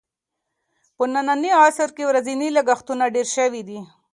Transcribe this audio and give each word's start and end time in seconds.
په 0.95 1.03
ننني 1.13 1.51
عصر 1.63 1.89
کې 1.95 2.03
ورځني 2.09 2.49
لګښتونه 2.57 3.03
ډېر 3.15 3.27
شوي 3.35 3.61
دي. 3.67 3.79